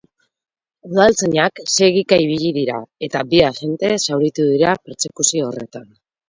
Udaltzainak 0.87 1.61
segika 1.73 2.19
ibili 2.23 2.53
dira 2.55 2.79
eta 3.09 3.21
bi 3.35 3.43
agente 3.49 3.93
zauritu 4.07 4.49
dira 4.55 4.73
pertsekuzio 4.89 5.47
horretan. 5.51 5.87